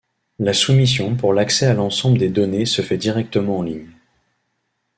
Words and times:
La 0.39 0.51
soumission 0.53 1.15
pour 1.15 1.31
l'accès 1.31 1.67
à 1.67 1.75
l'ensemble 1.75 2.17
de 2.17 2.25
données 2.27 2.65
se 2.65 2.81
fait 2.81 2.97
directement 2.97 3.59
en 3.59 3.61
ligne. 3.61 3.85